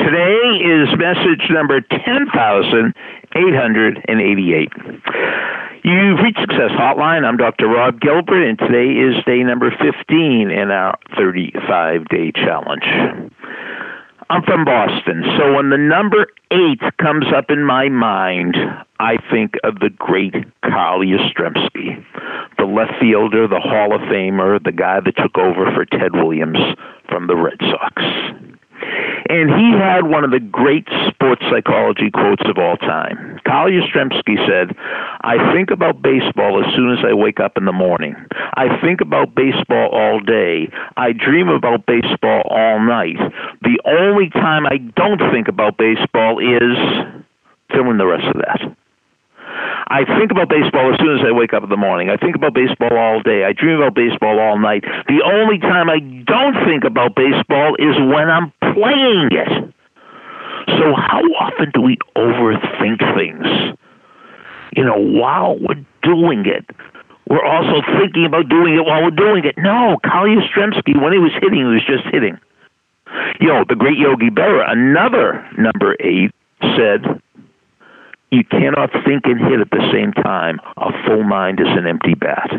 [0.00, 4.72] Today is message number 10,888.
[5.84, 7.26] You've reached Success Hotline.
[7.26, 7.68] I'm Dr.
[7.68, 12.86] Rob Gilbert, and today is day number 15 in our 35 day challenge.
[14.30, 18.56] I'm from Boston, so when the number eight comes up in my mind,
[19.00, 22.02] I think of the great Carl Yastrzemski,
[22.56, 26.58] the left fielder, the Hall of Famer, the guy that took over for Ted Williams
[27.06, 28.02] from the Red Sox.
[29.28, 33.38] And he had one of the great sports psychology quotes of all time.
[33.46, 34.76] Carl Yastrzemski said,
[35.20, 38.16] I think about baseball as soon as I wake up in the morning.
[38.54, 40.70] I think about baseball all day.
[40.96, 43.16] I dream about baseball all night.
[43.62, 46.76] The only time I don't think about baseball is
[47.72, 48.76] fill in the rest of that.
[49.90, 52.10] I think about baseball as soon as I wake up in the morning.
[52.10, 53.42] I think about baseball all day.
[53.42, 54.84] I dream about baseball all night.
[55.08, 59.74] The only time I don't think about baseball is when I'm playing it.
[60.78, 63.44] So, how often do we overthink things?
[64.76, 66.64] You know, while we're doing it,
[67.28, 69.58] we're also thinking about doing it while we're doing it.
[69.58, 72.38] No, Carl Yastrzemski, when he was hitting, he was just hitting.
[73.40, 76.30] You know, the great Yogi Berra, another number eight,
[76.76, 77.20] said,
[78.30, 80.60] you cannot think and hit at the same time.
[80.76, 82.50] A full mind is an empty bat.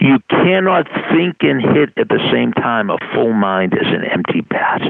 [0.00, 2.90] You cannot think and hit at the same time.
[2.90, 4.82] A full mind is an empty bat.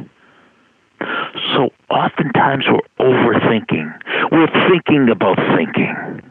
[1.55, 4.33] So oftentimes we're overthinking.
[4.33, 6.23] We're thinking about thinking.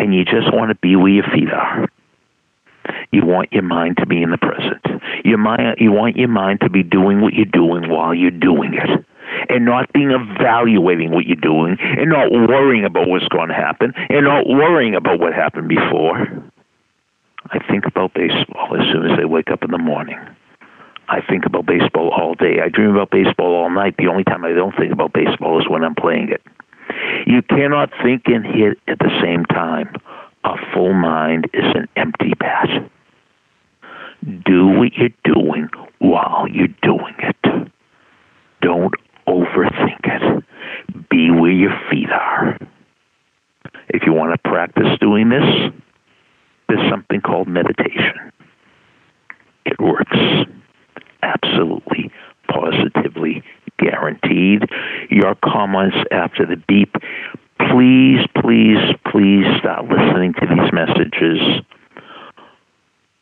[0.00, 1.88] And you just want to be where your feet are.
[3.12, 4.84] You want your mind to be in the present.
[5.24, 8.74] Your mind, you want your mind to be doing what you're doing while you're doing
[8.74, 9.05] it
[9.48, 13.92] and not being evaluating what you're doing and not worrying about what's going to happen
[14.08, 16.26] and not worrying about what happened before.
[17.50, 20.18] I think about baseball as soon as I wake up in the morning.
[21.08, 22.60] I think about baseball all day.
[22.64, 23.94] I dream about baseball all night.
[23.96, 26.42] The only time I don't think about baseball is when I'm playing it.
[27.26, 29.94] You cannot think and hit at the same time.
[30.44, 32.68] A full mind is an empty bat.
[34.44, 35.68] Do what you're doing
[35.98, 37.70] while you're doing it.
[38.60, 38.94] Don't
[39.28, 40.44] overthink it.
[41.08, 42.58] Be where your feet are.
[43.88, 45.44] If you want to practice doing this,
[46.68, 48.32] there's something called meditation.
[49.64, 50.16] It works.
[51.22, 52.10] Absolutely,
[52.48, 53.42] positively
[53.78, 54.62] guaranteed.
[55.10, 56.94] Your comments after the beep.
[57.70, 58.78] Please, please,
[59.10, 61.40] please start listening to these messages